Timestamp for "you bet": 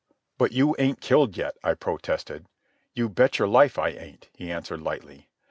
2.95-3.37